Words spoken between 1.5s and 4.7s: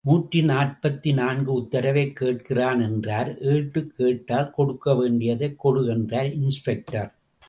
உத்தரவைக் கேட்கிறான் என்றார் ஏட்டு கேட்டால்